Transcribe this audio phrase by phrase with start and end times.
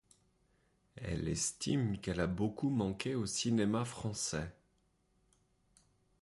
[0.95, 4.51] Elle estime qu'elle a beaucoup manqué au cinéma français.